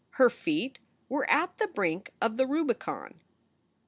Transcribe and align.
Her 0.15 0.31
feet 0.31 0.79
were 1.09 1.29
at 1.29 1.59
the 1.59 1.67
brink 1.67 2.11
of 2.19 2.37
the 2.37 2.47
Rubicon. 2.47 3.19